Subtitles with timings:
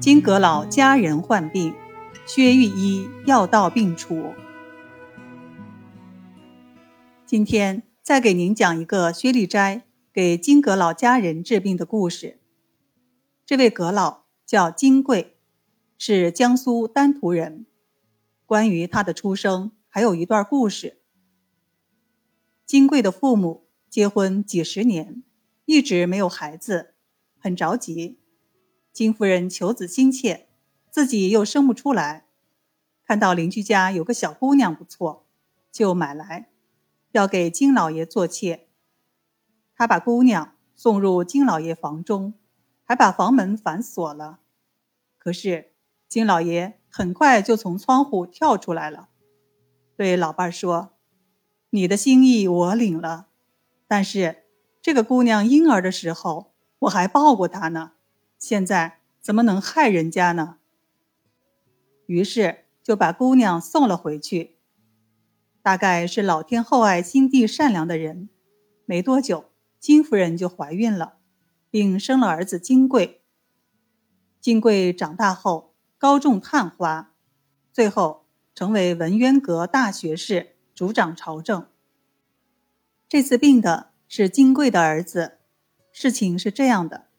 [0.00, 1.74] 金阁老家人患病，
[2.26, 4.32] 薛御医药到病除。
[7.26, 12.40] 今天再给您讲一个薛立斋给金阁老家人治病的故事。
[13.44, 15.36] 这位阁老叫金贵，
[15.98, 17.66] 是江苏丹徒人。
[18.46, 21.02] 关于他的出生，还有一段故事。
[22.64, 25.22] 金贵的父母结婚几十年，
[25.66, 26.94] 一直没有孩子，
[27.38, 28.16] 很着急。
[28.92, 30.48] 金夫人求子心切，
[30.90, 32.26] 自己又生不出来，
[33.04, 35.24] 看到邻居家有个小姑娘不错，
[35.70, 36.48] 就买来，
[37.12, 38.66] 要给金老爷做妾。
[39.76, 42.34] 他把姑娘送入金老爷房中，
[42.84, 44.40] 还把房门反锁了。
[45.16, 45.72] 可是
[46.08, 49.08] 金老爷很快就从窗户跳出来了，
[49.96, 50.94] 对老伴儿说
[51.70, 53.28] ：“你的心意我领了，
[53.86, 54.44] 但是
[54.82, 57.92] 这个姑娘婴儿的时候，我还抱过她呢。”
[58.40, 60.56] 现在怎么能害人家呢？
[62.06, 64.56] 于是就把姑娘送了回去。
[65.60, 68.30] 大概是老天厚爱、心地善良的人，
[68.86, 71.18] 没多久，金夫人就怀孕了，
[71.70, 73.20] 并生了儿子金贵。
[74.40, 77.12] 金贵长大后高中探花，
[77.70, 78.24] 最后
[78.54, 81.66] 成为文渊阁大学士，主掌朝政。
[83.06, 85.40] 这次病的是金贵的儿子。
[85.92, 87.09] 事情是这样的。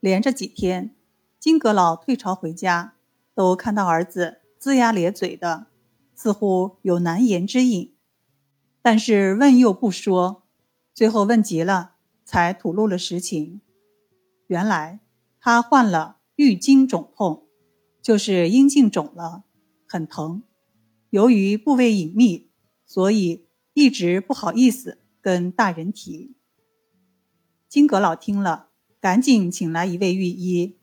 [0.00, 0.96] 连着几天，
[1.38, 2.94] 金阁老退朝回家，
[3.34, 5.66] 都看到儿子龇牙咧嘴的，
[6.14, 7.94] 似乎有难言之隐。
[8.80, 10.44] 但是问又不说，
[10.94, 13.60] 最后问急了，才吐露了实情。
[14.46, 15.00] 原来
[15.38, 17.46] 他患了郁经肿痛，
[18.00, 19.44] 就是阴茎肿了，
[19.86, 20.42] 很疼。
[21.10, 22.50] 由于部位隐秘，
[22.86, 26.34] 所以一直不好意思跟大人提。
[27.68, 28.69] 金阁老听了。
[29.00, 30.76] 赶紧请来一位御医。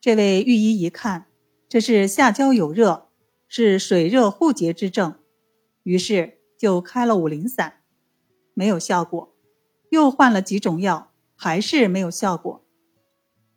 [0.00, 1.26] 这位御医一看，
[1.68, 3.08] 这是下焦有热，
[3.48, 5.16] 是水热互结之症，
[5.82, 7.82] 于是就开了五苓散，
[8.54, 9.34] 没有效果。
[9.88, 12.64] 又换了几种药，还是没有效果。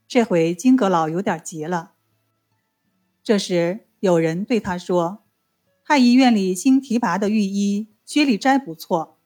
[0.08, 1.94] 这回金阁老有点急了。
[3.22, 5.24] 这时有人对他说
[5.86, 9.20] ：“太医院里新提拔的御医薛立斋不错。”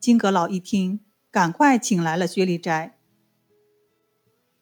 [0.00, 0.98] 金阁老一听。
[1.32, 2.98] 赶快请来了薛立斋。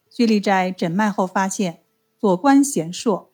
[0.09, 1.83] 薛立斋诊脉后发现
[2.17, 3.33] 左关弦硕，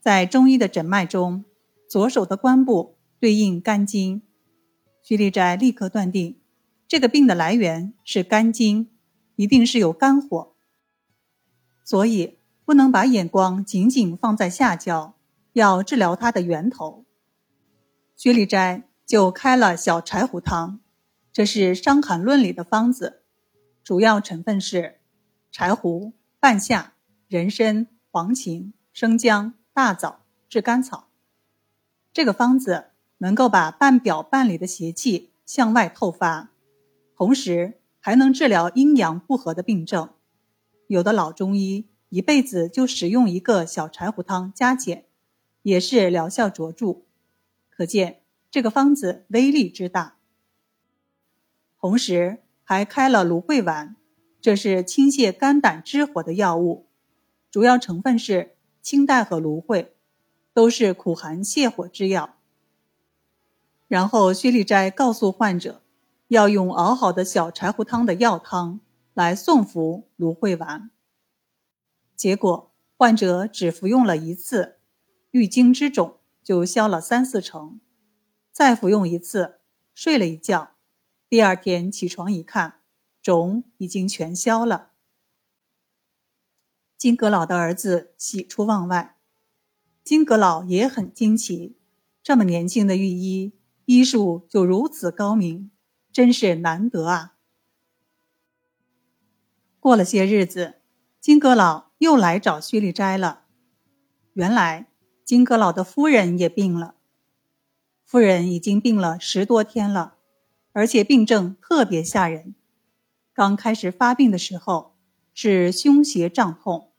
[0.00, 1.44] 在中医的诊脉中，
[1.86, 4.22] 左手的关部对应肝经。
[5.02, 6.40] 薛立斋立刻断定，
[6.88, 8.90] 这个病的来源是肝经，
[9.34, 10.54] 一定是有肝火，
[11.84, 15.14] 所以不能把眼光仅仅放在下焦，
[15.52, 17.04] 要治疗它的源头。
[18.16, 20.80] 薛立斋就开了小柴胡汤。
[21.36, 23.20] 这是《伤寒论》里的方子，
[23.84, 25.00] 主要成分是
[25.52, 26.94] 柴胡、半夏、
[27.28, 31.10] 人参、黄芩、生姜、大枣、炙甘草。
[32.14, 32.86] 这个方子
[33.18, 36.48] 能够把半表半里的邪气向外透发，
[37.14, 40.08] 同时还能治疗阴阳不和的病症。
[40.86, 45.04] 有的老中医一辈子就使用一个小柴胡汤加减，
[45.60, 47.02] 也是疗效卓著，
[47.68, 50.15] 可见这个方子威力之大。
[51.86, 53.94] 同时还开了芦荟丸，
[54.40, 56.88] 这是清泻肝胆之火的药物，
[57.48, 59.94] 主要成分是青黛和芦荟，
[60.52, 62.38] 都是苦寒泻火之药。
[63.86, 65.80] 然后薛立斋告诉患者，
[66.26, 68.80] 要用熬好的小柴胡汤的药汤
[69.14, 70.90] 来送服芦荟丸。
[72.16, 74.78] 结果患者只服用了一次，
[75.30, 77.78] 郁经之肿就消了三四成，
[78.50, 79.60] 再服用一次，
[79.94, 80.72] 睡了一觉。
[81.28, 82.80] 第二天起床一看，
[83.20, 84.92] 肿已经全消了。
[86.96, 89.16] 金阁老的儿子喜出望外，
[90.04, 91.76] 金阁老也很惊奇，
[92.22, 93.52] 这么年轻的御医，
[93.86, 95.72] 医术就如此高明，
[96.12, 97.34] 真是难得啊！
[99.80, 100.80] 过了些日子，
[101.20, 103.46] 金阁老又来找薛立斋了。
[104.32, 104.86] 原来
[105.24, 106.94] 金阁老的夫人也病了，
[108.04, 110.15] 夫人已经病了十多天了。
[110.76, 112.54] 而且病症特别吓人，
[113.32, 114.94] 刚开始发病的时候
[115.32, 116.92] 是胸胁胀痛，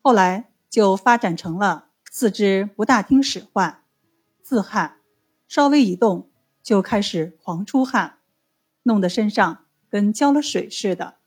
[0.00, 3.82] 后来就发展成了四肢不大听使唤、
[4.42, 5.00] 自汗，
[5.46, 6.30] 稍微一动
[6.62, 8.20] 就开始狂出汗，
[8.84, 11.18] 弄得身上跟浇了水似的。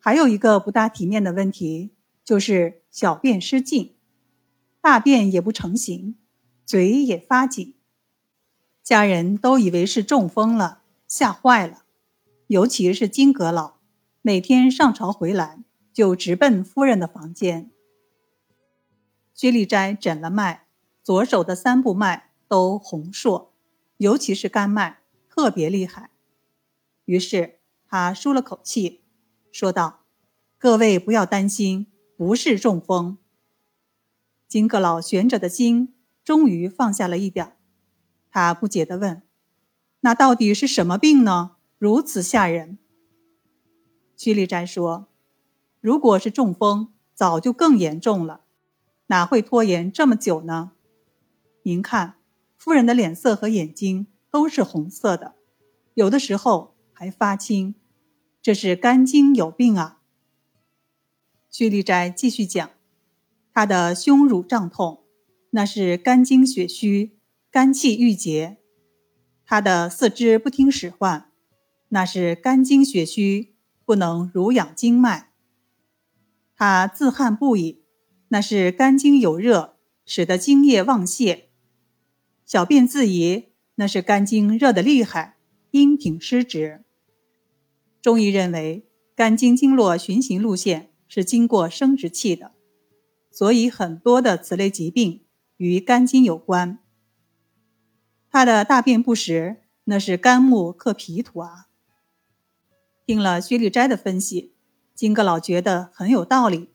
[0.00, 1.94] 还有一个不大体面的问题
[2.24, 3.94] 就是小便失禁，
[4.80, 6.18] 大便也不成形，
[6.66, 7.76] 嘴也发紧。
[8.88, 11.82] 家人都以为是中风了，吓坏了。
[12.46, 13.74] 尤其是金阁老，
[14.22, 15.62] 每天上朝回来
[15.92, 17.70] 就直奔夫人的房间。
[19.34, 20.64] 薛丽斋诊了脉，
[21.02, 23.52] 左手的三部脉都红硕，
[23.98, 26.08] 尤其是肝脉特别厉害。
[27.04, 29.02] 于是他舒了口气，
[29.52, 30.04] 说道
[30.56, 33.18] ：“各位不要担心，不是中风。”
[34.48, 35.92] 金阁老悬着的心
[36.24, 37.56] 终于放下了一点儿，
[38.30, 39.22] 他不解地问
[40.00, 41.56] ：“那到底是什么病呢？
[41.78, 42.78] 如此吓人？”
[44.16, 45.08] 屈立斋说
[45.80, 48.42] ：“如果是中风，早就更严重了，
[49.06, 50.72] 哪会拖延这么久呢？
[51.62, 52.14] 您看，
[52.56, 55.34] 夫人的脸色和眼睛都是红色的，
[55.94, 57.76] 有的时候。”还发青，
[58.42, 60.00] 这是肝经有病啊。
[61.48, 62.68] 屈立斋继续讲，
[63.54, 65.04] 他的胸乳胀痛，
[65.50, 67.16] 那是肝经血虚，
[67.50, 68.58] 肝气郁结；
[69.46, 71.30] 他的四肢不听使唤，
[71.88, 73.54] 那是肝经血虚，
[73.86, 75.30] 不能濡养经脉；
[76.54, 77.82] 他自汗不已，
[78.28, 81.48] 那是肝经有热，使得精液旺泄；
[82.44, 83.46] 小便自遗，
[83.76, 85.38] 那是肝经热得厉害，
[85.70, 86.84] 阴挺失职。
[88.02, 88.86] 中医认为，
[89.16, 92.52] 肝经经络循行路线是经过生殖器的，
[93.30, 95.22] 所以很多的此类疾病
[95.56, 96.80] 与肝经有关。
[98.38, 101.66] 他的大便不实，那是肝木克脾土啊。
[103.04, 104.54] 听了薛立斋的分析，
[104.94, 106.70] 金阁老觉得很有道理。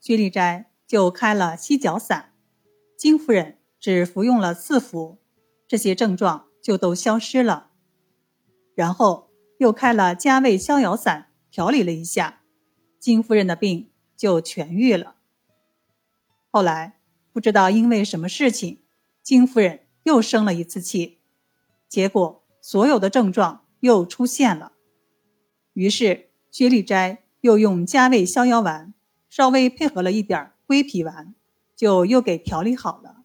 [0.00, 2.32] 薛立斋就开了犀角散，
[2.96, 5.20] 金夫人只服用了四服，
[5.68, 7.70] 这些症状就都消失了。
[8.74, 9.28] 然后。
[9.58, 12.42] 又开了加味逍遥散，调理了一下，
[13.00, 15.16] 金夫人的病就痊愈了。
[16.50, 17.00] 后来
[17.32, 18.82] 不知道因为什么事情，
[19.20, 21.18] 金夫人又生了一次气，
[21.86, 24.72] 结果所有的症状又出现了。
[25.74, 28.94] 于是薛立斋又用加味逍遥丸，
[29.28, 31.34] 稍微配合了一点归脾丸，
[31.76, 33.24] 就又给调理好了。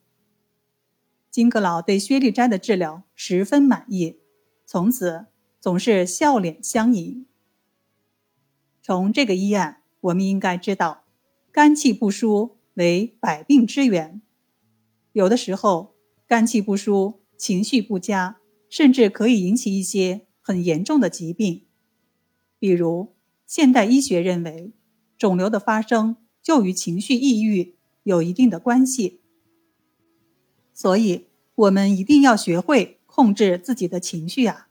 [1.32, 4.20] 金阁老对薛立斋的治疗十分满意，
[4.66, 5.28] 从此。
[5.64, 7.26] 总是笑脸相迎。
[8.82, 11.06] 从这个医案，我们应该知道，
[11.54, 14.22] 肝气不舒为百病之源。
[15.14, 15.93] 有的时候，
[16.34, 18.38] 肝气不舒、情绪不佳，
[18.68, 21.68] 甚至可以引起一些很严重的疾病。
[22.58, 23.14] 比如，
[23.46, 24.74] 现代医学认为，
[25.16, 29.22] 肿瘤的发生就与情绪抑郁有一定的关系。
[30.74, 34.70] 所以，我们一定要学会控制自己的情绪啊。